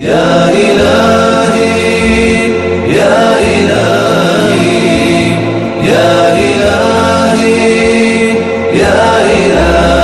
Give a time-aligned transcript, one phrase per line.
[0.00, 1.66] يا إلهي
[2.92, 4.66] يا إلهي
[5.88, 7.48] يا إلهي
[8.76, 8.98] يا
[9.36, 9.96] إلهي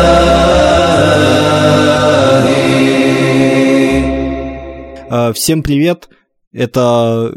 [5.11, 6.09] А, Всем привет!
[6.55, 7.35] Это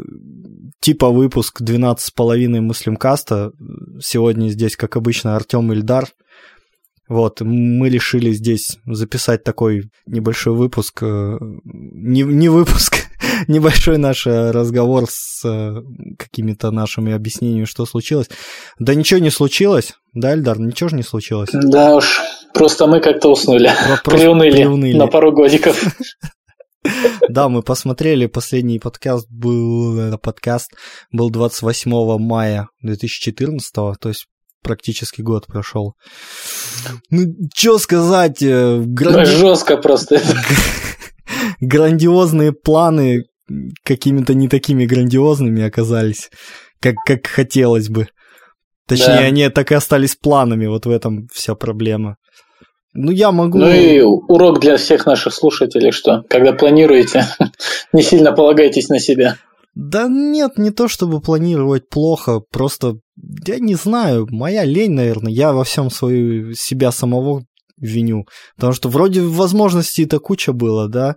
[0.80, 3.52] типа выпуск 12,5 Муслимкаста.
[4.00, 6.08] Сегодня здесь, как обычно, Артем Ильдар.
[7.11, 12.99] Вот, мы решили здесь записать такой небольшой выпуск, э, не, не выпуск,
[13.49, 15.81] небольшой наш э, разговор с э,
[16.17, 18.29] какими-то нашими объяснениями, что случилось.
[18.79, 21.49] Да ничего не случилось, да, Ильдар, ничего же не случилось.
[21.51, 22.21] Да уж,
[22.53, 23.69] просто мы как-то уснули,
[24.05, 24.97] Просто приуныли, приуныли.
[24.97, 25.83] на пару годиков.
[27.29, 30.71] Да, мы посмотрели, последний подкаст был, подкаст
[31.11, 34.27] был 28 мая 2014, то есть
[34.61, 35.93] практически год прошел.
[37.09, 37.23] Ну,
[37.55, 40.21] что сказать, э, Ну, гранди- жестко просто.
[41.59, 43.23] грандиозные планы
[43.83, 46.29] какими-то не такими грандиозными оказались,
[46.79, 48.07] как, как хотелось бы.
[48.87, 49.19] Точнее, Да.
[49.19, 52.17] они так и остались планами, вот в этом вся проблема.
[52.93, 53.57] Ну, я могу...
[53.57, 57.25] Ну и урок для всех наших слушателей, что когда планируете,
[57.93, 59.37] не сильно полагайтесь на себя.
[59.75, 62.95] Да нет, не то чтобы планировать плохо, просто
[63.47, 67.43] я не знаю, моя лень, наверное, я во всем свою себя самого
[67.77, 71.15] виню, потому что вроде возможностей-то куча было, да?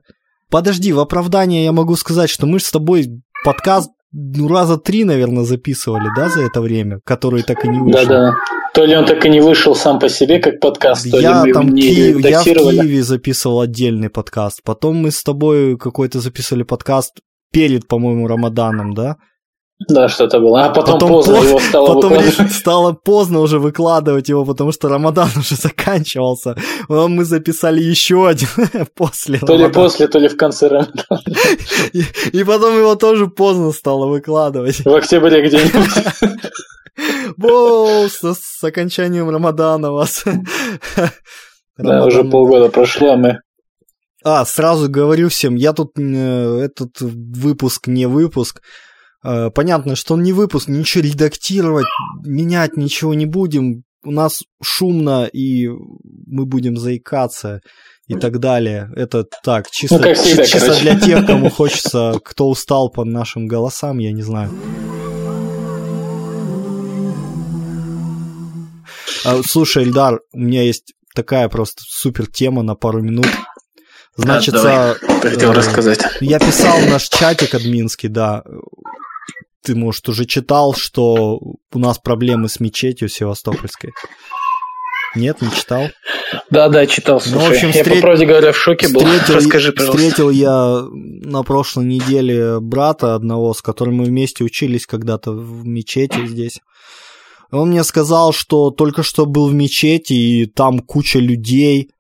[0.51, 3.09] Подожди, в оправдание я могу сказать, что мы же с тобой
[3.45, 8.07] подкаст ну, раза три, наверное, записывали, да, за это время, который так и не вышел.
[8.07, 8.35] Да-да.
[8.73, 11.43] То ли он так и не вышел сам по себе, как подкаст, то ли Я
[11.43, 12.45] мы его там не Киев- я в.
[12.45, 14.63] Киеве записывал отдельный подкаст.
[14.65, 17.21] Потом мы с тобой какой-то записывали подкаст
[17.53, 19.17] перед, по-моему, Рамаданом, да?
[19.89, 20.67] Да, что-то было.
[20.67, 22.53] А потом, поздно поз- его стало потом выкладывать.
[22.53, 26.57] стало поздно уже выкладывать его, потому что Рамадан уже заканчивался.
[26.89, 28.49] А Мы записали еще один
[28.95, 31.23] после То ли после, то ли в конце Рамадана.
[31.93, 34.85] И, и потом его тоже поздно стало выкладывать.
[34.85, 36.35] В октябре где-нибудь.
[37.37, 40.25] Воу, с, с окончанием Рамадана вас.
[41.77, 43.39] Да, уже полгода прошло, а мы...
[44.25, 48.63] А, сразу говорю всем, я тут э, этот выпуск не выпуск.
[49.25, 51.87] Э, понятно, что он не выпуск, ничего редактировать,
[52.25, 53.85] менять ничего не будем.
[54.05, 55.67] У нас шумно, и
[56.27, 57.61] мы будем заикаться
[58.07, 58.91] и так далее.
[58.97, 60.83] Это так, чисто, Ну, всегда, чи- чисто короче.
[60.83, 64.51] для тех, кому хочется, кто устал по нашим голосам, я не знаю.
[69.25, 73.27] А, Слушай, Эльдар, у меня есть такая просто супер тема на пару минут.
[74.17, 74.95] Значит, давай.
[75.23, 76.01] Хотел э, рассказать.
[76.21, 78.45] я писал в наш чатик админский, да.
[79.65, 81.39] Ты, может, уже читал, что
[81.73, 83.93] у нас проблемы с мечетью Севастопольской.
[85.17, 85.89] Нет, не читал?
[86.51, 87.55] Да, да, читал, Ну, в слушай.
[87.57, 89.01] общем, Я встре- по правде говоря в шоке был.
[89.01, 89.99] Встретил, Расскажи, пожалуйста.
[90.03, 96.27] встретил я на прошлой неделе брата одного, с которым мы вместе учились когда-то в мечети
[96.27, 96.61] здесь.
[97.53, 101.91] Он мне сказал, что только что был в мечети, и там куча людей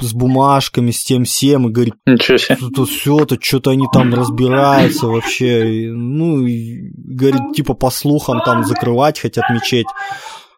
[0.00, 2.56] с бумажками, с тем всем, и говорит, Ничего себе.
[2.74, 5.90] тут все-то, что-то они там разбираются вообще.
[5.92, 9.86] Ну, и, говорит, типа по слухам там закрывать хотят мечеть.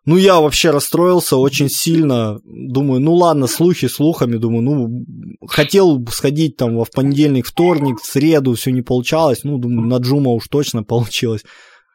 [0.06, 2.38] Ну, я вообще расстроился очень сильно.
[2.44, 4.36] Думаю, ну ладно, слухи слухами.
[4.36, 9.40] Думаю, ну, хотел сходить там в понедельник, вторник, в среду, все не получалось.
[9.42, 11.42] Ну, думаю, на Джума уж точно получилось.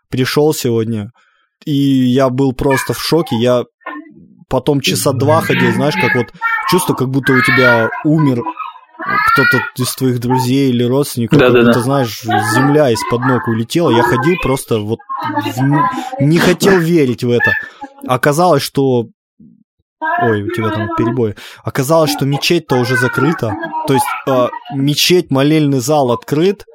[0.10, 1.12] Пришел сегодня,
[1.64, 3.38] и я был просто в шоке.
[3.38, 3.64] Я
[4.52, 6.28] потом часа два ходил, знаешь, как вот
[6.70, 8.44] чувство, как будто у тебя умер
[9.34, 11.68] кто-то из твоих друзей или родственников, как Да-да-да.
[11.70, 13.90] будто, знаешь, земля из-под ног улетела.
[13.90, 15.00] Я ходил просто вот
[15.58, 15.90] в-
[16.24, 17.52] не хотел верить в это.
[18.08, 19.08] Оказалось, что
[20.24, 21.36] Ой, у тебя там перебой.
[21.64, 23.54] Оказалось, что мечеть-то уже закрыта.
[23.88, 26.66] То есть э, мечеть, молельный зал открыт,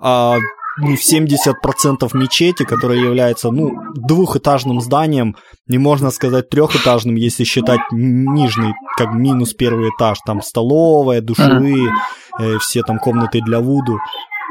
[0.00, 0.38] а
[0.82, 8.74] ну, 70% мечети, которая является ну, двухэтажным зданием, не можно сказать трехэтажным, если считать нижний,
[8.96, 10.18] как минус первый этаж.
[10.26, 11.92] Там столовая, душевые,
[12.38, 13.98] э, все там комнаты для вуду.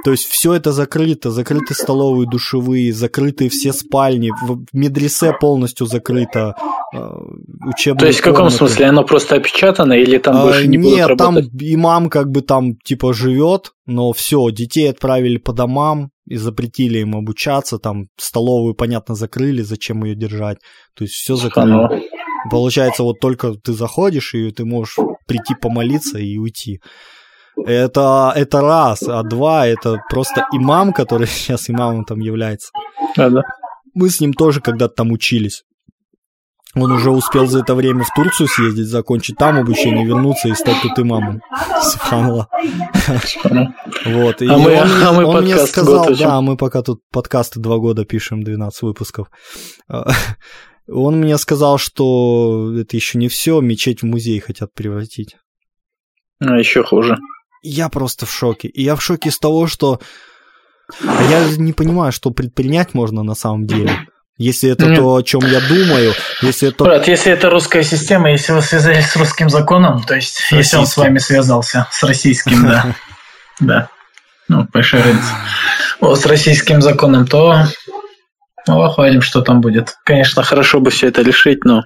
[0.04, 6.56] То есть все это закрыто, закрыты столовые, душевые, закрыты все спальни, в медресе полностью закрыто,
[6.94, 6.98] э,
[7.68, 8.58] учебные То есть в каком комнаты.
[8.58, 8.86] смысле?
[8.88, 12.76] Оно просто опечатано или там А, больше не будут Нет, там имам как бы там
[12.84, 19.16] типа живет, но все, детей отправили по домам и запретили им обучаться, там столовую, понятно,
[19.16, 20.58] закрыли, зачем ее держать.
[20.96, 21.72] То есть все закрыли.
[21.72, 21.90] Оно.
[22.50, 24.96] Получается, вот только ты заходишь, и ты можешь
[25.28, 26.80] прийти помолиться и уйти.
[27.66, 32.72] Это, это раз, а два, это просто имам, который сейчас имамом там является.
[33.16, 33.42] Да, да.
[33.94, 35.64] Мы с ним тоже когда-то там учились.
[36.74, 40.78] Он уже успел за это время в Турцию съездить, закончить там обучение, вернуться и стать
[40.82, 41.42] тут имамом.
[41.82, 42.48] Субханаллах.
[44.06, 44.42] Вот.
[44.42, 47.60] И А мы- он, а мы он мне подкаст сказал, да, мы пока тут подкасты
[47.60, 49.28] два года пишем, 12 выпусков.
[49.90, 50.10] А,
[50.88, 55.36] Он мне сказал, что это еще не все, мечеть в музей хотят превратить.
[56.40, 57.18] А еще хуже.
[57.62, 58.68] Я просто в шоке.
[58.68, 60.00] И я в шоке с того, что
[61.06, 64.08] а я не понимаю, что предпринять можно на самом деле.
[64.38, 64.98] Если это Нет.
[64.98, 66.84] то, о чем я думаю, если это...
[66.84, 70.88] Брат, если это русская система, если вы связались с русским законом, то есть если он
[70.88, 72.96] с вами связался с российским, да,
[73.60, 73.90] да,
[74.48, 75.34] ну, большая разница.
[76.00, 77.68] Вот с российским законом, то
[78.68, 79.96] ну, хвалим, что там будет.
[80.06, 81.84] Конечно, хорошо бы все это решить, но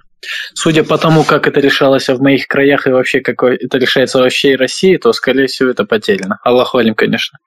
[0.54, 4.30] судя по тому, как это решалось в моих краях и вообще как это решается во
[4.30, 6.40] всей России, то, скорее всего, это потеряно.
[6.44, 7.40] Аллах валим, конечно.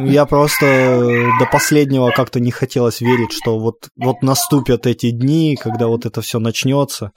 [0.00, 0.66] Я просто
[1.38, 6.20] до последнего как-то не хотелось верить, что вот, вот наступят эти дни, когда вот это
[6.20, 7.12] все начнется.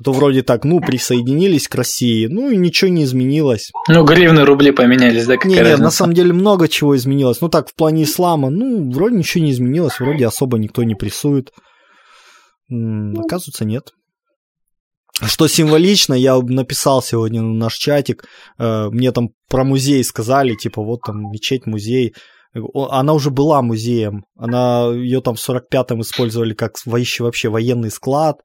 [0.00, 3.70] А то вроде так, ну, присоединились к России, ну и ничего не изменилось.
[3.86, 5.82] Ну, гривны, рубли поменялись, да, какая Не, разница?
[5.82, 7.42] на самом деле много чего изменилось.
[7.42, 11.52] Ну так, в плане ислама, ну, вроде ничего не изменилось, вроде особо никто не прессует.
[12.70, 13.92] М, Оказывается, нет.
[15.22, 18.24] Что символично, я написал сегодня на наш чатик,
[18.58, 22.14] э, мне там про музей сказали, типа, вот там мечеть, музей.
[22.74, 28.38] Она уже была музеем, она ее там в 45-м использовали как вообще, вообще военный склад,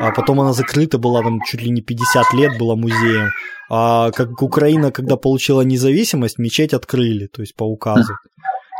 [0.00, 3.30] а потом она закрыта была, там чуть ли не 50 лет была музеем.
[3.70, 8.14] А как Украина, когда получила независимость, мечеть открыли, то есть по указу.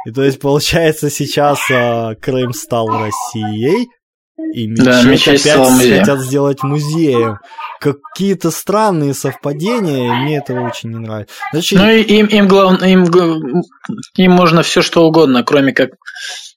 [0.07, 3.89] И то есть, получается, сейчас а, Крым стал Россией,
[4.39, 7.39] и мечеть, Да, мечеть опять хотят сделать музеем.
[7.81, 11.35] Какие-то странные совпадения, и мне это очень не нравится.
[11.53, 13.05] Значит, Ну, и им, им главное, им,
[14.15, 15.91] им можно все что угодно, кроме как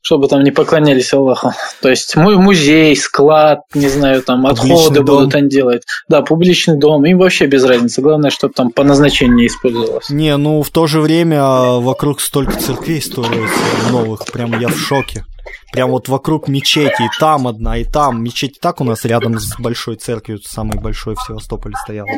[0.01, 1.53] чтобы там не поклонялись Аллаху.
[1.81, 5.05] То есть мой музей, склад, не знаю, там Публичный отходы дом.
[5.05, 5.83] будут они делать.
[6.07, 8.01] Да, публичный дом, им вообще без разницы.
[8.01, 10.09] Главное, чтобы там по назначению использовалось.
[10.09, 13.59] Не, ну в то же время а, вокруг столько церквей строится
[13.91, 15.25] новых, прям я в шоке.
[15.71, 18.23] Прям вот вокруг мечети, и там одна, и там.
[18.23, 22.09] Мечеть и так у нас рядом с большой церковью, самой большой в Севастополе стояла.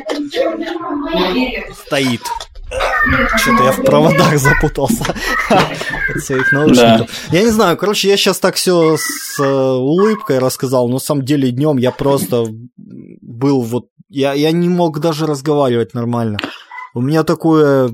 [1.86, 2.22] Стоит.
[3.38, 5.16] Что-то я в проводах запутался
[5.50, 7.10] от своих наушников.
[7.32, 11.26] Я не знаю, короче, я сейчас так все с э, улыбкой рассказал, но на самом
[11.26, 12.46] деле днем я просто
[12.78, 13.88] был вот...
[14.08, 16.38] Я, я не мог даже разговаривать нормально.
[16.94, 17.92] У меня такое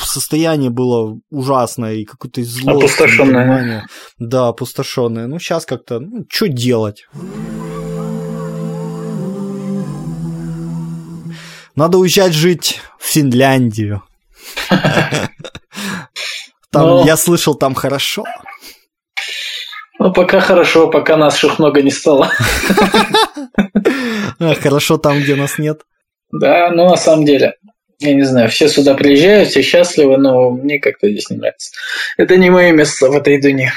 [0.00, 2.78] состояние было ужасное и какое-то злость.
[2.78, 3.44] Опустошённое.
[3.44, 3.86] непонимание.
[4.18, 5.26] Да, опустошенное.
[5.26, 7.06] Ну, сейчас как-то, ну, что делать?
[11.74, 14.02] Надо уезжать жить в Финляндию.
[16.70, 17.06] Там, Ну.
[17.06, 18.24] я слышал, там хорошо.
[19.98, 22.30] Ну, пока хорошо, пока наших много не стало.
[24.40, 25.80] А, Хорошо там, где нас нет.
[26.30, 27.54] Да, ну на самом деле,
[28.00, 31.72] я не знаю, все сюда приезжают, все счастливы, но мне как-то здесь не нравится.
[32.16, 33.72] Это не мое место в этой дуне.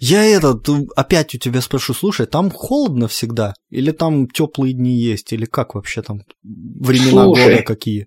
[0.00, 0.66] Я этот,
[0.96, 3.54] опять у тебя спрошу, слушай, там холодно всегда?
[3.70, 5.32] Или там теплые дни есть?
[5.32, 7.52] Или как вообще там времена Слушай.
[7.52, 8.06] года какие?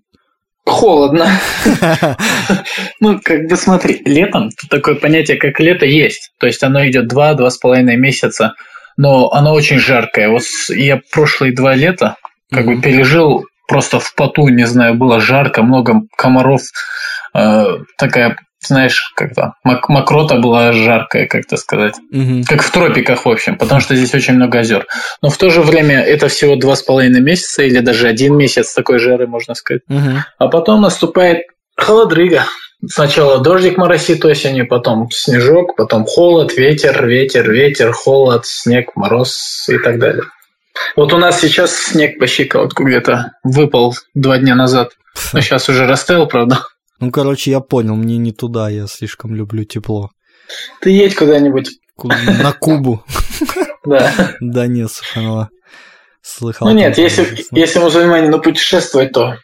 [0.64, 1.28] Холодно.
[3.00, 6.30] Ну, как бы смотри, летом такое понятие, как лето, есть.
[6.38, 8.54] То есть оно идет два-два с половиной месяца,
[8.96, 10.28] но оно очень жаркое.
[10.28, 12.16] Вот я прошлые два лета
[12.48, 16.62] как бы пережил просто в поту, не знаю, было жарко, много комаров,
[17.34, 17.64] э,
[17.98, 21.94] такая, знаешь, как-то мок- мокрота была жаркая, как-то сказать.
[22.10, 22.44] Мгм.
[22.44, 24.86] Как в тропиках, в общем, потому что здесь очень много озер.
[25.22, 28.72] Но в то же время это всего два с половиной месяца или даже один месяц
[28.72, 29.82] такой жары, можно сказать.
[29.88, 30.24] Мгм.
[30.38, 32.44] А потом наступает холодрыга.
[32.88, 39.78] Сначала дождик моросит осенью, потом снежок, потом холод, ветер, ветер, ветер, холод, снег, мороз и
[39.78, 40.24] так далее.
[40.96, 44.90] Вот у нас сейчас снег по щиколотку где-то выпал два дня назад.
[45.32, 46.60] Но сейчас уже растаял, правда.
[47.00, 50.10] Ну, короче, я понял, мне не туда, я слишком люблю тепло.
[50.80, 51.70] Ты едь куда-нибудь.
[51.96, 53.04] Ку- На Кубу.
[53.84, 54.12] Да.
[54.40, 55.48] Да нет, субханаллах.
[56.22, 56.68] Слыхал.
[56.68, 59.38] Ну нет, если, если мусульмане ну, путешествовать, то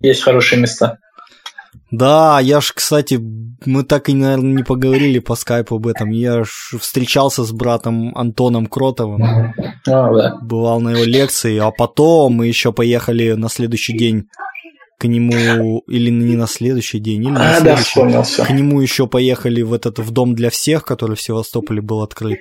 [0.00, 0.98] есть хорошие места.
[1.96, 3.20] Да, я ж, кстати,
[3.66, 6.10] мы так и, наверное, не поговорили по скайпу об этом.
[6.10, 9.22] Я ж встречался с братом Антоном Кротовым,
[9.86, 10.38] А, да.
[10.42, 14.24] бывал на его лекции, а потом мы еще поехали на следующий день
[14.98, 17.84] к нему, или не на следующий день, или на А, да, следующий.
[17.84, 18.44] вспомнил все.
[18.44, 22.40] К нему еще поехали в этот в дом для всех, который в Севастополе был открыт.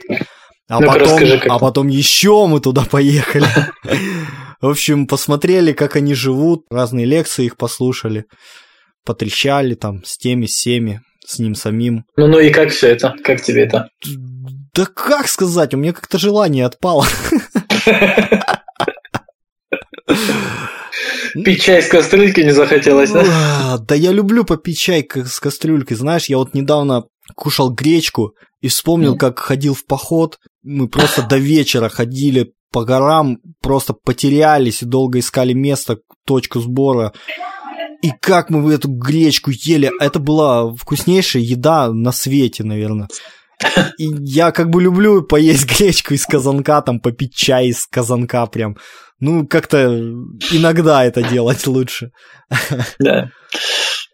[0.70, 3.46] А, Ну-ка, потом, расскажи, а потом еще мы туда поехали.
[4.62, 8.26] В общем, посмотрели, как они живут, разные лекции их послушали,
[9.06, 12.06] потрещали там с теми, с семи, с ним самим.
[12.18, 13.16] Ну, ну и как все это?
[13.24, 13.90] Как тебе это?
[14.74, 17.06] Да как сказать, у меня как-то желание отпало.
[21.46, 23.78] Пить чай с кастрюльки не захотелось, да?
[23.80, 25.98] Да я люблю попить чай с кастрюлькой.
[25.98, 27.06] Знаешь, я вот недавно
[27.36, 30.38] кушал гречку и вспомнил, как ходил в поход.
[30.62, 37.14] Мы просто до вечера ходили по горам, просто потерялись и долго искали место, точку сбора.
[38.04, 43.08] И как мы эту гречку ели, это была вкуснейшая еда на свете, наверное.
[43.98, 48.76] И я как бы люблю поесть гречку из казанка, там попить чай из казанка прям.
[49.22, 49.88] Ну, как-то
[50.52, 52.12] иногда это делать лучше.
[53.00, 53.30] Да.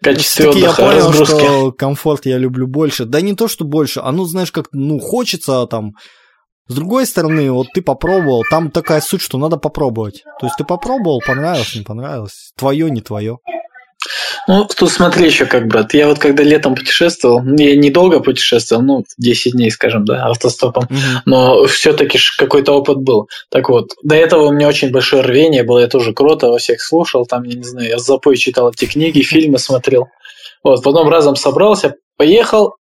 [0.03, 1.33] Качестве Все-таки я понял, разгрузки.
[1.33, 3.05] что комфорт я люблю больше.
[3.05, 5.93] Да не то, что больше, а ну, знаешь, как, ну, хочется там...
[6.67, 10.23] С другой стороны, вот ты попробовал, там такая суть, что надо попробовать.
[10.39, 12.51] То есть ты попробовал, понравилось, не понравилось.
[12.55, 13.39] Твое, не твое.
[14.49, 15.93] Ну, тут смотри еще как, брат.
[15.93, 20.87] Я вот когда летом путешествовал, ну, я недолго путешествовал, ну, 10 дней, скажем, да, автостопом,
[21.27, 23.29] но все-таки какой-то опыт был.
[23.51, 26.81] Так вот, до этого у меня очень большое рвение было, я тоже круто во всех
[26.81, 30.07] слушал, там, я не знаю, я с запой читал эти книги, фильмы смотрел.
[30.63, 32.73] Вот, потом разом собрался, поехал,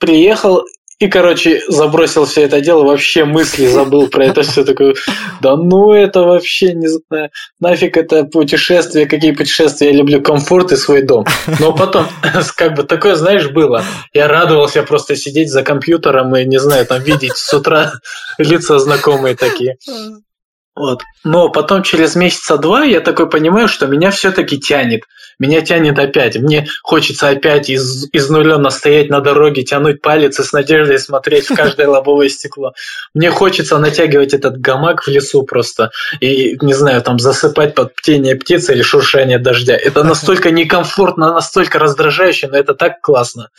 [0.00, 0.64] приехал,
[1.00, 4.94] и, короче, забросил все это дело, вообще мысли забыл про это все такое.
[5.40, 7.30] Да ну это вообще не знаю.
[7.58, 11.24] Нафиг это путешествие, какие путешествия, я люблю комфорт и свой дом.
[11.58, 12.06] Но потом,
[12.56, 13.82] как бы такое, знаешь, было.
[14.12, 17.92] Я радовался просто сидеть за компьютером и, не знаю, там видеть с утра
[18.38, 19.78] лица знакомые такие.
[20.80, 21.02] Вот.
[21.24, 25.02] Но потом через месяца два я такой понимаю, что меня все-таки тянет.
[25.38, 26.38] Меня тянет опять.
[26.38, 31.54] Мне хочется опять из, изнуренно стоять на дороге, тянуть палец и с надеждой смотреть в
[31.54, 32.72] каждое лобовое стекло.
[33.12, 38.34] Мне хочется натягивать этот гамак в лесу просто и, не знаю, там засыпать под птение
[38.34, 39.76] птицы или шуршание дождя.
[39.76, 43.50] Это настолько некомфортно, настолько раздражающе, но это так классно.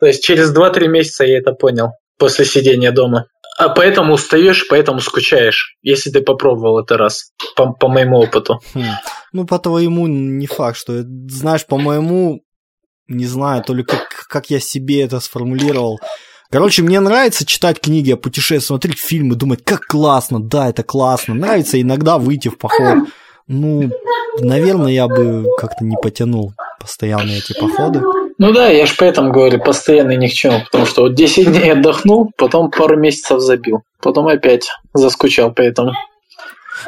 [0.00, 3.26] То есть через 2-3 месяца я это понял после сидения дома.
[3.58, 8.60] А поэтому устаешь, поэтому скучаешь, если ты попробовал это раз, по, по моему опыту.
[8.74, 8.84] Хм.
[9.32, 11.02] Ну, по твоему не факт, что...
[11.28, 12.42] Знаешь, по моему,
[13.08, 16.00] не знаю, то ли как, как я себе это сформулировал.
[16.50, 21.34] Короче, мне нравится читать книги о путешествиях, смотреть фильмы, думать, как классно, да, это классно.
[21.34, 23.08] Нравится иногда выйти в поход.
[23.46, 23.90] Ну,
[24.40, 28.02] наверное, я бы как-то не потянул постоянно эти походы.
[28.38, 31.72] Ну да, я же поэтому говорю, постоянно ни к чему, потому что вот 10 дней
[31.72, 35.92] отдохнул, потом пару месяцев забил, потом опять заскучал поэтому.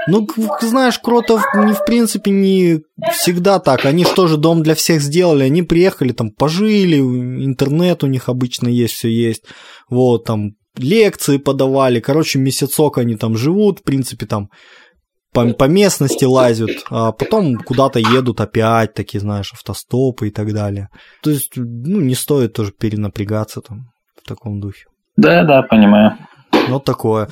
[0.08, 0.26] Ну,
[0.60, 2.80] знаешь, Кротов не в принципе не
[3.12, 3.84] всегда так.
[3.84, 5.44] Они что же дом для всех сделали?
[5.44, 9.44] Они приехали, там, пожили, интернет у них обычно есть, все есть.
[9.88, 12.00] Вот, там, лекции подавали.
[12.00, 14.50] Короче, месяцок они там живут, в принципе, там,
[15.34, 20.88] по, по местности лазят, а потом куда-то едут опять, такие, знаешь, автостопы и так далее.
[21.22, 23.90] То есть, ну, не стоит тоже перенапрягаться там
[24.22, 24.84] в таком духе.
[25.16, 26.16] Да, да, понимаю.
[26.68, 27.28] Вот такое.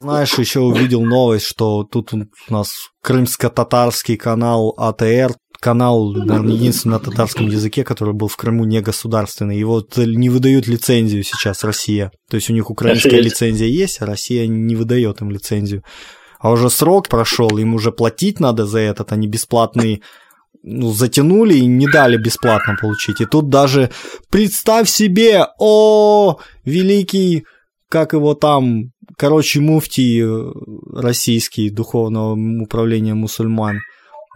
[0.00, 2.72] Знаешь, еще увидел новость, что тут у нас
[3.02, 9.58] крымско-татарский канал АТР, канал, наверное, единственный на татарском языке, который был в Крыму не государственный.
[9.58, 12.10] Его т- не выдают лицензию сейчас Россия.
[12.28, 15.84] То есть у них украинская лицензия есть, а Россия не выдает им лицензию.
[16.40, 20.02] А уже срок прошел, им уже платить надо за этот, они бесплатный
[20.62, 23.20] ну, затянули и не дали бесплатно получить.
[23.20, 23.90] И тут даже,
[24.30, 27.44] представь себе, о, великий,
[27.88, 30.52] как его там, короче, муфтий э,
[30.92, 33.80] российский, духовного управления мусульман.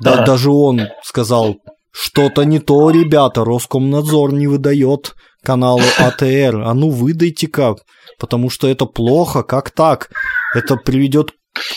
[0.01, 0.27] Да, Ага.
[0.27, 1.57] даже он сказал,
[1.93, 6.63] что-то не то, ребята, Роскомнадзор не выдает каналу АТР.
[6.65, 7.77] А ну выдайте-ка,
[8.19, 10.11] потому что это плохо, как так?
[10.55, 11.31] Это приведет...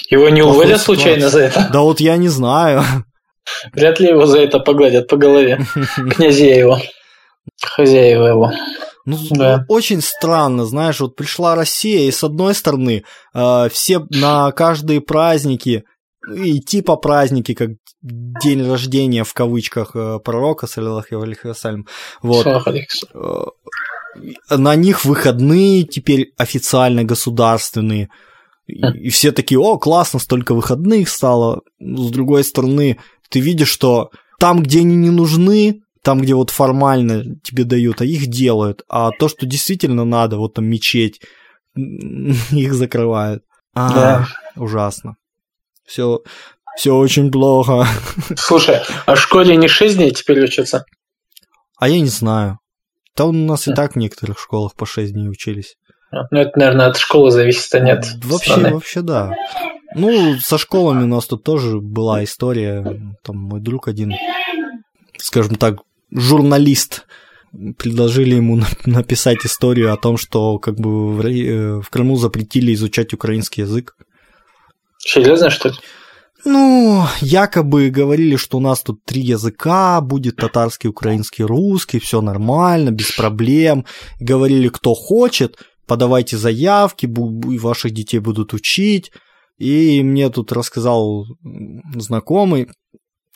[0.10, 1.70] Его не уволят случайно за это?
[1.72, 2.82] Да вот я не знаю.
[3.74, 5.60] Вряд ли его за это погладят по голове.
[6.16, 6.80] Князья его.
[7.62, 8.52] Хозяева его.
[9.06, 9.66] Ну, Да.
[9.70, 15.84] очень странно, знаешь, вот пришла Россия, и с одной стороны, э, все на каждые праздники,
[16.28, 21.88] ну, и типа праздники, как день рождения в кавычках э, пророка, саллиллаху алейхи вассалям,
[22.22, 22.44] вот,
[23.14, 23.46] э,
[24.50, 28.10] на них выходные теперь официально государственные,
[28.68, 31.62] и, и все такие, о, классно, столько выходных стало.
[31.80, 32.98] С другой стороны,
[33.30, 38.06] ты видишь, что там, где они не нужны, там, где вот формально тебе дают, а
[38.06, 38.84] их делают.
[38.90, 41.22] А то, что действительно надо, вот там мечеть,
[41.76, 43.44] их закрывают.
[43.74, 44.28] А, Да.
[44.56, 45.16] ужасно.
[45.88, 46.20] Все,
[46.78, 47.88] все очень плохо.
[48.36, 50.86] Слушай, а в школе не 6 дней теперь учатся?
[51.80, 52.60] А я не знаю.
[53.16, 55.76] Там у нас и так в некоторых школах по 6 дней учились.
[56.12, 58.06] Ну, это, наверное, от школы зависит, а нет.
[58.24, 58.74] Вообще, страны.
[58.74, 59.32] вообще, да.
[59.96, 62.84] Ну, со школами у нас тут тоже была история.
[63.24, 64.14] Там мой друг один,
[65.18, 65.78] скажем так,
[66.12, 67.06] журналист,
[67.78, 72.74] предложили ему на- написать историю о том, что как бы в, э, в Крыму запретили
[72.74, 73.96] изучать украинский язык.
[74.98, 75.76] Серьезно, что ли?
[76.46, 82.92] Ну, якобы говорили, что у нас тут три языка, будет татарский, украинский, русский, все нормально,
[82.92, 83.86] без проблем.
[84.20, 89.12] Говорили, кто хочет, подавайте заявки, ваших детей будут учить.
[89.58, 91.26] И мне тут рассказал
[91.96, 92.70] знакомый,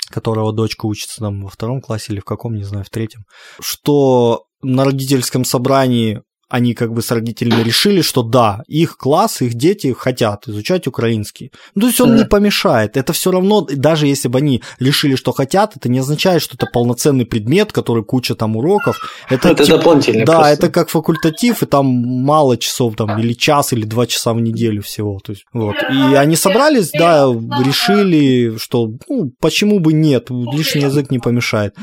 [0.10, 3.24] которого дочка учится там во втором классе или в каком, не знаю, в третьем,
[3.60, 6.22] что на родительском собрании
[6.52, 11.52] они как бы с родителями решили, что да, их класс, их дети хотят изучать украинский.
[11.76, 12.98] Ну, то есть он не помешает.
[12.98, 16.66] Это все равно, даже если бы они решили, что хотят, это не означает, что это
[16.66, 19.00] полноценный предмет, который куча там уроков.
[19.30, 20.26] Это, Это типа- дополнительно.
[20.26, 20.54] да, просто.
[20.54, 24.82] это как факультатив, и там мало часов, там, или час, или два часа в неделю
[24.82, 25.20] всего.
[25.24, 25.76] То есть, вот.
[25.90, 27.28] И они собрались, да,
[27.66, 31.76] решили, что, ну, почему бы нет, лишний язык не помешает.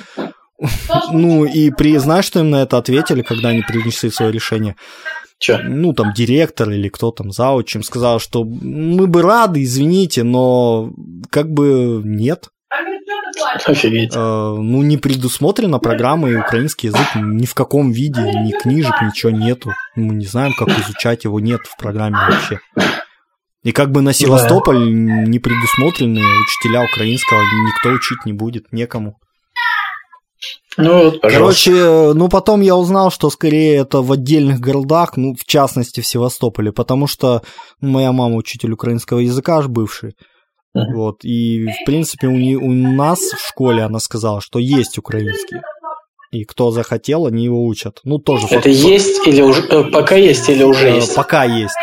[1.12, 4.76] Ну, и при, знаешь, что им на это ответили, когда они принесли свое решение?
[5.38, 5.58] Чё?
[5.62, 10.90] Ну, там, директор или кто там, зауч, им сказал, что мы бы рады, извините, но
[11.30, 12.48] как бы нет.
[13.66, 14.14] Офигеть.
[14.16, 19.30] Э, ну, не предусмотрена программа, и украинский язык ни в каком виде, ни книжек, ничего
[19.30, 19.72] нету.
[19.94, 22.60] Мы не знаем, как изучать его, нет в программе вообще.
[23.62, 29.18] И как бы на Севастополь не предусмотрены учителя украинского, никто учить не будет, некому.
[30.80, 31.70] Ну вот, пожалуйста.
[31.70, 36.06] Короче, ну потом я узнал, что скорее это в отдельных городах, ну, в частности в
[36.06, 37.42] Севастополе, потому что
[37.80, 40.12] моя мама учитель украинского языка аж бывший.
[40.74, 40.94] Мгм.
[40.94, 45.58] Вот, и, в принципе, у, не- у нас в школе она сказала, что есть украинский.
[46.30, 48.00] И кто захотел, они его учат.
[48.04, 49.62] Ну, тоже Это факт- есть или уже...
[49.62, 51.14] э, Пока есть или уже э, есть?
[51.14, 51.74] Пока есть.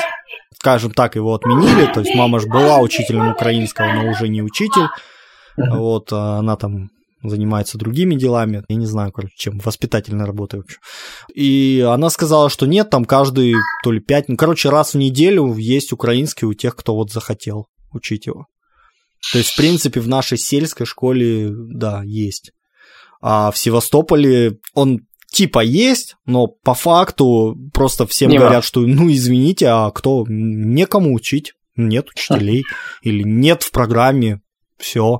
[0.59, 1.91] Скажем так, его отменили.
[1.93, 4.87] То есть мама же была учителем украинского, но уже не учитель.
[5.57, 5.77] Мгм.
[5.79, 6.89] Вот, а она там
[7.29, 10.77] занимается другими делами, я не знаю, короче, чем, воспитательной работой вообще.
[11.33, 13.53] И она сказала, что нет, там каждый
[13.83, 17.67] то ли пять, ну, короче, раз в неделю есть украинский у тех, кто вот захотел
[17.91, 18.47] учить его.
[19.31, 22.51] То есть, в принципе, в нашей сельской школе, да, есть.
[23.21, 28.43] А в Севастополе он типа есть, но по факту просто всем Нема.
[28.43, 32.63] говорят, что, ну, извините, а кто, некому учить, нет учителей,
[33.01, 34.41] или нет в программе,
[34.77, 35.19] все.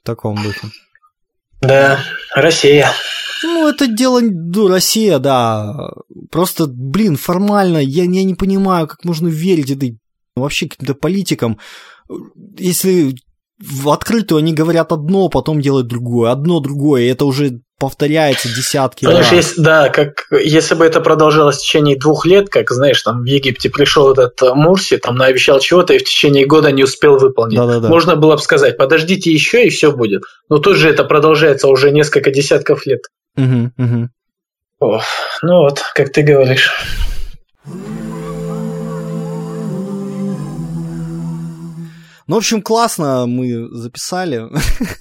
[0.00, 0.68] В таком духе.
[1.60, 1.98] Да,
[2.34, 2.90] Россия.
[3.42, 5.90] Ну, это дело, ну, Россия, да.
[6.30, 9.98] Просто, блин, формально, я, я не понимаю, как можно верить этой
[10.36, 11.58] вообще каким-то политикам.
[12.58, 13.14] Если
[13.58, 19.04] в открытую они говорят одно, потом делают другое, одно другое, и это уже повторяется десятки
[19.04, 19.34] Понимаешь, раз.
[19.34, 23.24] если, да, как если бы это продолжалось в течение двух лет, как знаешь, там в
[23.24, 27.56] Египте пришел этот э, Мурси, там наобещал чего-то и в течение года не успел выполнить.
[27.56, 27.88] Да-да-да.
[27.88, 30.22] Можно было бы сказать, подождите еще и все будет.
[30.48, 33.02] Но тут же это продолжается уже несколько десятков лет.
[33.36, 34.10] Мгм, мгм.
[34.80, 35.00] О,
[35.42, 36.70] ну вот, как ты говоришь.
[42.26, 44.44] Ну, в общем, классно мы записали.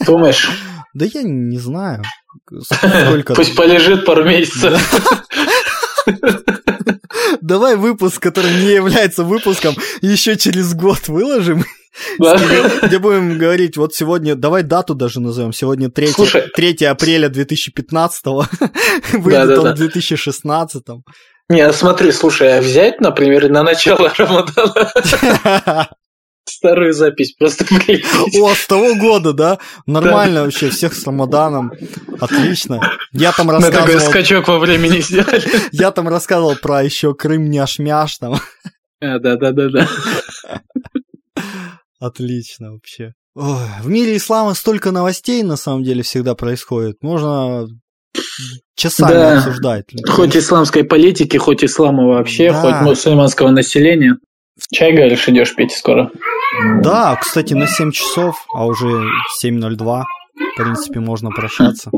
[0.06, 0.50] Думаешь,
[0.94, 2.04] Да я не знаю.
[2.62, 4.74] Сколько пусть полежит пару месяцев.
[7.42, 11.66] Давай выпуск, который не является выпуском, еще через год выложим,
[12.18, 12.38] Да.
[12.84, 16.50] где будем говорить, вот сегодня, давай дату даже назовем, сегодня 3, Слушай.
[16.56, 18.52] 3 апреля 2015, выйдет
[19.24, 19.62] Да-да-да.
[19.62, 20.84] он в 2016.
[21.50, 24.92] Не, смотри, слушай, а взять, например, на начало Рамадана
[26.46, 27.66] старую запись, просто.
[28.42, 29.60] О, с того года, да?
[29.86, 31.72] Нормально вообще, всех с Рамаданом.
[32.20, 32.80] Отлично.
[33.12, 35.44] Я там Мы такой рассказывал, скачок во времени сделали.
[35.72, 38.36] я там рассказывал про еще Крым няш-мяш там.
[39.02, 39.88] А, Да-да-да-да.
[42.00, 43.14] Отлично вообще.
[43.36, 46.98] Ой, в мире ислама столько новостей на самом деле всегда происходит.
[47.02, 47.66] Можно
[48.76, 49.38] часами Да.
[49.38, 49.86] обсуждать.
[50.08, 52.62] Хоть исламской политики, хоть ислама вообще, Да.
[52.62, 54.18] хоть мусульманского населения.
[54.72, 56.12] Чай, говоришь, идешь пить скоро?
[56.82, 58.86] Да, кстати, на 7 часов, а уже
[59.44, 60.04] 7.02.
[60.54, 61.90] В принципе, можно прощаться.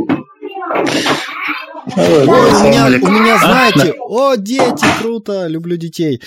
[1.95, 6.21] Ой, у меня, у меня, А, знаете, о, дети, круто, люблю детей.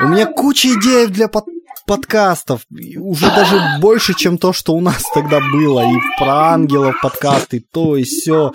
[0.00, 1.46] У меня куча идей для под-
[1.86, 2.60] подкастов,
[2.98, 7.96] уже даже больше, чем то, что у нас тогда было, и про ангелов подкасты, то,
[7.96, 8.52] и все.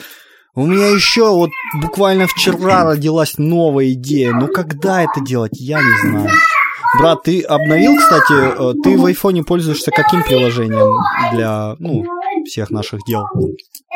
[0.56, 1.50] У меня еще вот
[1.82, 6.30] буквально вчера родилась новая идея, но когда это делать, я не знаю.
[7.00, 10.96] Брат, ты обновил, кстати, э, ты в айфоне пользуешься каким приложением
[11.34, 12.06] для, ну,
[12.46, 13.24] всех наших дел?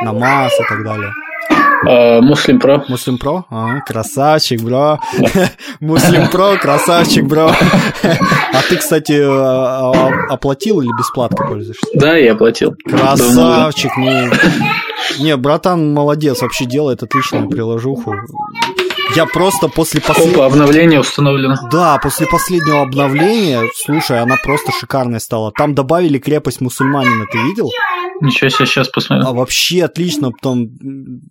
[0.02, 1.12] Намаз и так далее.
[2.22, 2.84] Муслим Про.
[2.88, 3.46] Муслим Про?
[3.88, 5.00] Красавчик, бро.
[5.80, 7.52] Муслим Про, красавчик, бро.
[8.54, 11.88] А ты, кстати, э, а- оплатил или бесплатно пользуешься?
[11.96, 12.76] Да, я оплатил.
[12.86, 14.30] Красавчик, ну,
[15.20, 18.14] Не, братан молодец, вообще делает отличную приложуху.
[19.15, 20.45] Я просто после последнего...
[20.45, 21.56] Опа, обновление установлено.
[21.71, 25.52] Да, после последнего обновления, слушай, она просто шикарная стала.
[25.52, 27.69] Там добавили крепость мусульманина, ты видел?
[28.21, 29.28] Ничего себе, сейчас посмотрим.
[29.28, 30.69] А вообще отлично, потом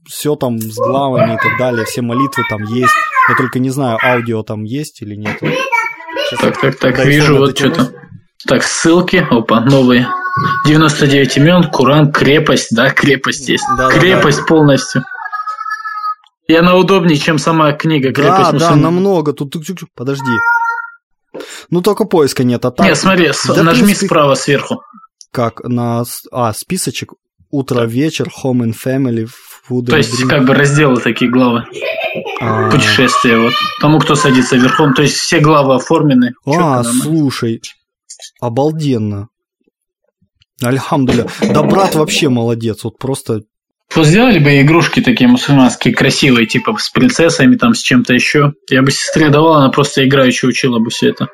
[0.08, 2.94] все там с главами и так далее, все молитвы там есть.
[3.28, 5.38] Я только не знаю, аудио там есть или нет.
[5.40, 7.92] Сейчас Так, так, так, вижу вот что-то.
[8.46, 10.08] Так, ссылки, опа, новые.
[10.66, 13.64] 99 имен, Куран, крепость, да, крепость есть.
[13.76, 13.98] Да-да-да.
[13.98, 15.04] крепость полностью.
[16.50, 18.80] И она удобнее, чем сама книга Да, «Крепость да, мусульман».
[18.80, 19.32] намного.
[19.32, 20.32] Тут, тут- тут- подожди.
[21.70, 22.84] Ну, только поиска нет, а так...
[22.84, 24.82] Нет, смотри, Да, нажми принципе, справа сверху.
[25.30, 26.02] Как на...
[26.32, 27.12] А, списочек.
[27.52, 29.28] Утро, вечер, home and family,
[29.68, 31.66] food То есть, как бы разделы такие главы.
[32.40, 33.52] А, Путешествия, вот.
[33.80, 34.92] Тому, кто садится верхом.
[34.94, 36.32] То есть, все главы оформлены.
[36.46, 37.60] А, слушай,
[38.40, 39.28] обалденно.
[40.60, 41.28] Альхамдуля.
[41.42, 43.42] Да брат вообще молодец, вот просто...
[43.94, 48.53] Вот сделали бы игрушки такие мусульманские, красивые, типа с принцессами, там, с чем-то еще.
[48.70, 51.29] Я бы сестре давал, она просто играючи учила бы все это.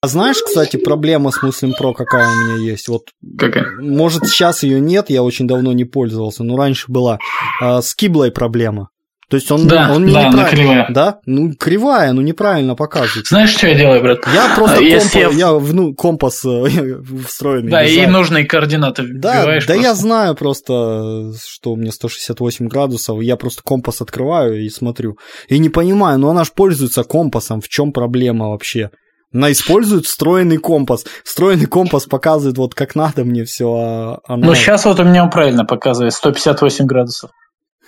[0.00, 2.88] А знаешь, кстати, проблема с Muslim Pro какая у меня есть?
[2.88, 3.02] Вот,
[3.38, 3.66] Какая?
[3.78, 7.20] может, сейчас ее нет, я очень давно не пользовался, но раньше была.
[7.60, 8.88] А, с киблой проблема.
[9.32, 10.50] То есть он, Да, он мне да, неправильно...
[10.50, 10.86] кривая.
[10.90, 11.20] Да?
[11.24, 13.26] Ну, кривая, ну неправильно показывает.
[13.28, 14.18] Знаешь, что я делаю, брат?
[14.26, 17.70] Я просто А, если компас, я- я, ну, компас э, встроенный.
[17.70, 18.12] Да, и дизайн.
[18.12, 24.02] нужные координаты Да, да я знаю просто, что у меня 168 градусов, я просто компас
[24.02, 25.16] открываю и смотрю.
[25.48, 28.90] И не понимаю, ну она же пользуется компасом, в чем проблема вообще?
[29.32, 31.06] Она использует встроенный компас.
[31.24, 34.48] Встроенный компас показывает вот как надо мне все, а она...
[34.48, 37.30] Ну, сейчас вот у меня он правильно показывает, 158 градусов.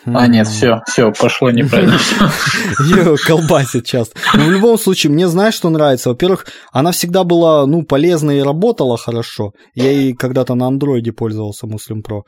[0.07, 1.99] А, нет, все, все, пошло неправильно.
[2.81, 4.19] Ее колбасит часто.
[4.35, 6.11] Но в любом случае, мне знаешь, что нравится?
[6.11, 9.53] Во-первых, она всегда была, ну, полезна и работала хорошо.
[9.75, 12.23] Я ей когда-то на андроиде пользовался Muslim Pro.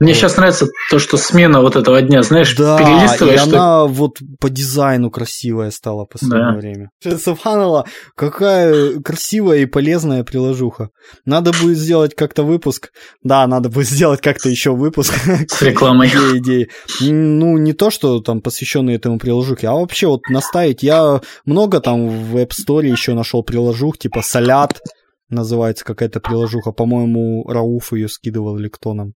[0.00, 3.84] Мне сейчас нравится то, что смена вот этого дня, знаешь, Да, и перелистываешь, что она
[3.86, 6.56] вот по дизайну красивая стала в последнее Да.
[6.56, 6.90] время.
[7.18, 10.90] Субханалла, какая красивая и полезная приложуха.
[11.24, 12.90] Надо будет сделать как-то выпуск.
[13.24, 15.14] Да, надо будет сделать как-то еще выпуск.
[15.48, 16.08] с рекламой.
[16.08, 16.68] Идеи, идеи.
[17.00, 20.82] Ну, не то, что там посвященный этому приложухе, а вообще вот наставить.
[20.82, 24.80] Я много там в App Store еще нашел приложух, типа Салят
[25.28, 26.72] называется какая-то приложуха.
[26.72, 29.12] По-моему, Рауф ее скидывал или кто нам.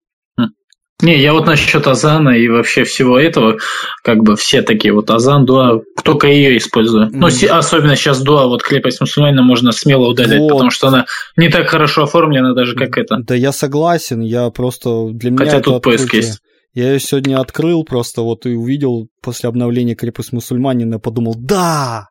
[1.00, 3.58] Не, я вот насчет Азана и вообще всего этого,
[4.02, 7.08] как бы все такие вот Азан, Дуа, только ее использую.
[7.12, 7.30] Ну, Мгм.
[7.30, 10.50] си- особенно сейчас Дуа, вот крепость мусульманина можно смело удалять, Вот.
[10.50, 11.06] потому что она
[11.36, 13.18] не так хорошо оформлена даже, как это.
[13.18, 16.28] Да я согласен, я просто для меня Хотя это тут поиск открытие.
[16.30, 16.40] есть.
[16.74, 22.08] Я ее сегодня открыл просто вот и увидел после обновления крепость мусульманина, подумал, да!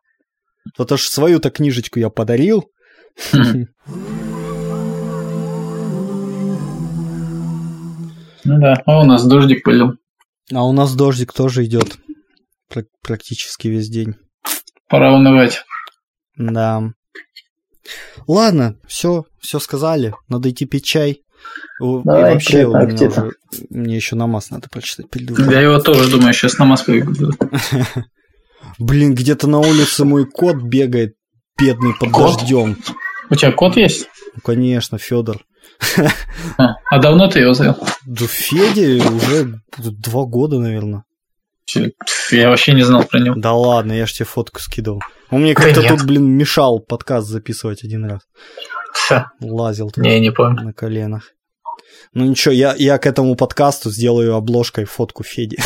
[0.78, 2.64] Вот аж свою-то книжечку я подарил.
[3.32, 3.66] Хм.
[8.48, 9.92] Ну да, а у нас дождик пылил.
[10.52, 11.98] А у нас дождик тоже идет
[12.70, 14.14] пр- практически весь день.
[14.88, 15.64] Пора унывать.
[16.36, 16.82] Да.
[18.26, 20.14] Ладно, все, все сказали.
[20.28, 21.22] Надо идти пить чай.
[21.80, 23.32] О, И Давай, вообще у меня уже-
[23.70, 25.50] мне еще намаз надо прочитать утром.
[25.50, 27.32] Я его тоже думаю, сейчас намаз поведу.
[28.78, 31.14] Блин, где-то на улице мой кот бегает,
[31.58, 32.36] бедный под Кот?
[32.38, 32.76] дождем.
[33.30, 34.08] У тебя кот есть?
[34.34, 35.44] Ну, конечно, Федор.
[36.58, 37.76] А, а давно ты его завел?
[38.06, 41.04] Да Феде уже два года, наверное.
[42.30, 43.34] Я вообще не знал про него.
[43.36, 45.00] Да ладно, я ж тебе фотку скидывал.
[45.30, 48.22] Он мне как-то тут, блин, мешал подкаст записывать один раз.
[49.40, 50.64] Лазил тут Не, не помню.
[50.64, 51.32] на коленах.
[52.14, 55.58] Ну ничего, я, я к этому подкасту сделаю обложкой фотку Феди.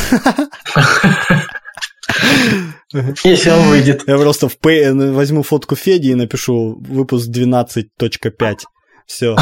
[3.24, 4.02] Если он выйдет.
[4.06, 8.58] Я просто в возьму фотку Феди и напишу выпуск 12.5.
[9.06, 9.36] Все.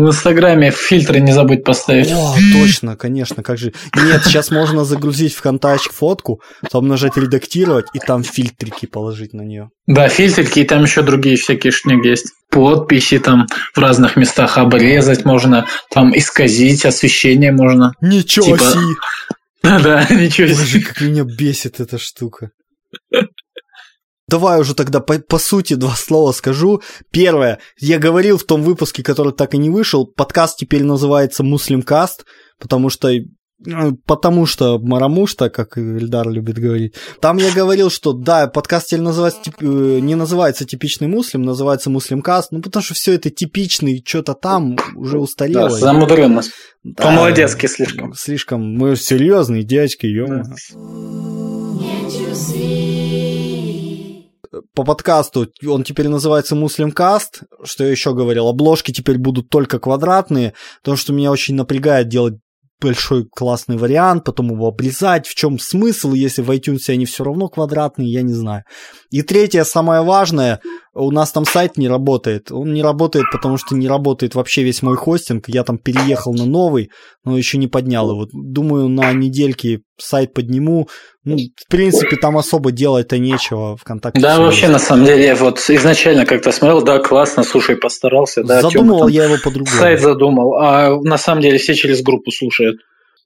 [0.00, 2.10] В Инстаграме фильтры не забудь поставить.
[2.10, 3.74] О, точно, конечно, как же.
[3.94, 9.68] Нет, сейчас можно загрузить ВКонтаче фотку, потом нажать редактировать и там фильтрики положить на нее.
[9.86, 12.28] Да, фильтрики, и там еще другие всякие шняги есть.
[12.48, 17.92] Подписи там в разных местах обрезать можно, там исказить, освещение можно.
[18.00, 18.94] Ничего Типа- себе!
[19.62, 20.80] Да, ничего Боже, себе.
[20.82, 22.48] как меня бесит эта штука.
[24.30, 26.80] Давай уже тогда по, по сути два слова скажу.
[27.10, 32.24] Первое, я говорил в том выпуске, который так и не вышел, подкаст теперь называется Муслимкаст,
[32.60, 33.10] потому что
[33.62, 36.94] ну, Потому что Марамушта, как Ильдар любит говорить.
[37.20, 41.90] Там я говорил, что да, подкаст теперь называется, тип- э, не называется типичный муслим, называется
[41.90, 45.68] муслимкаст, ну потому что все это типичный, что-то там уже Да, устарело.
[45.70, 46.40] замудренно.
[46.84, 48.14] Да, По-молодецки слишком.
[48.14, 48.62] Слишком.
[48.78, 50.26] Мы серьезные дядьки, ё
[54.74, 57.42] по подкасту он теперь называется Муслимкаст.
[57.64, 58.48] Что я еще говорил?
[58.48, 62.34] Обложки теперь будут только квадратные, потому что меня очень напрягает делать
[62.80, 67.48] большой классный вариант, потом его обрезать, в чем смысл, если в iTunes они все равно
[67.48, 68.64] квадратные, я не знаю.
[69.10, 70.60] И третье, самое важное,
[70.92, 72.50] у нас там сайт не работает.
[72.50, 75.48] Он не работает, потому что не работает вообще весь мой хостинг.
[75.48, 76.90] Я там переехал на новый,
[77.24, 78.26] но еще не поднял его.
[78.32, 80.88] Думаю, на недельке сайт подниму.
[81.24, 84.20] Ну, в принципе, там особо делать-то нечего ВКонтакте.
[84.20, 84.72] Да, вообще, есть.
[84.72, 88.42] на самом деле, вот изначально как-то смотрел, да, классно, слушай, постарался.
[88.42, 89.76] Да, задумывал я его по-другому.
[89.76, 92.80] Сайт задумал, а на самом деле все через группу слушают.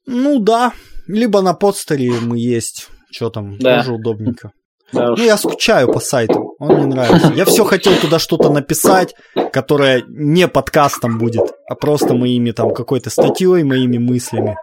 [0.05, 0.73] Ну да,
[1.07, 3.79] либо на подстере мы есть, что там, да.
[3.79, 4.51] тоже удобненько.
[4.93, 7.33] Да ну, я скучаю по сайту, он мне нравится.
[7.35, 9.15] Я все хотел туда что-то написать,
[9.51, 14.57] которое не подкастом будет, а просто моими там какой-то статьей, моими мыслями.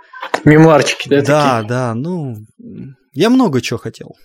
[0.45, 1.23] Мемуарчики, да?
[1.23, 1.69] Да, такие?
[1.69, 2.37] да, ну,
[3.13, 4.17] я много чего хотел.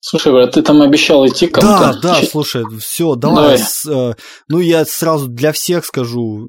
[0.00, 1.98] Слушай, брат, ты там обещал идти кому-то.
[2.00, 3.36] Да, да, слушай, все, давай.
[3.36, 3.58] давай.
[3.58, 4.14] С, э,
[4.46, 6.48] ну, я сразу для всех скажу.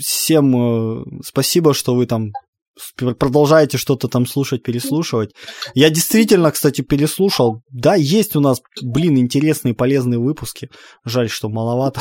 [0.00, 2.32] Всем э, спасибо, что вы там
[2.96, 5.34] продолжаете что-то там слушать, переслушивать.
[5.74, 7.62] Я действительно, кстати, переслушал.
[7.70, 10.70] Да, есть у нас, блин, интересные, полезные выпуски.
[11.04, 12.00] Жаль, что маловато.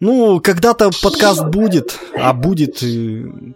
[0.00, 2.82] Ну, когда-то подкаст будет, а будет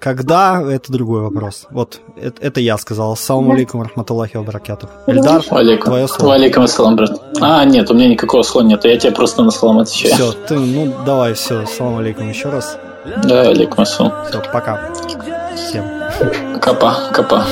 [0.00, 1.66] когда, это другой вопрос.
[1.70, 3.12] Вот, это, это я сказал.
[3.12, 4.90] Ассаламу алейкум, рахматуллахи вабаракатух.
[5.08, 5.86] Эльдар, Валейкум.
[5.86, 6.30] твое слово.
[6.30, 7.20] Валейкум ассалам, брат.
[7.40, 10.14] А, нет, у меня никакого слова нет, я тебе просто на салам отвечаю.
[10.14, 12.78] Все, ты, ну, давай, все, ассаламу алейкум еще раз.
[13.24, 14.12] Да, алейкум ассалам.
[14.28, 14.92] Все, пока
[15.56, 15.84] всем.
[16.60, 17.46] Капа, капа.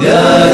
[0.00, 0.48] Я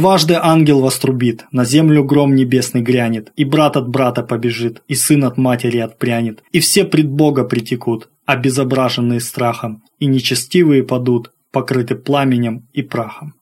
[0.00, 5.24] дважды ангел вострубит, на землю гром небесный грянет, и брат от брата побежит, и сын
[5.24, 12.66] от матери отпрянет, и все пред Бога притекут, обезображенные страхом, и нечестивые падут, покрыты пламенем
[12.72, 13.34] и прахом.